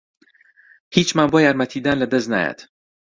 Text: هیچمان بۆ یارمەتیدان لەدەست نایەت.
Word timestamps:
هیچمان 0.95 1.27
بۆ 1.31 1.39
یارمەتیدان 1.45 1.97
لەدەست 2.01 2.27
نایەت. 2.33 2.59